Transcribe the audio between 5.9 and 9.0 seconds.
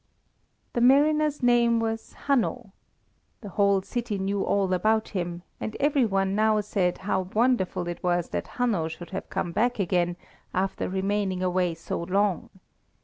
one now said how wonderful it was that Hanno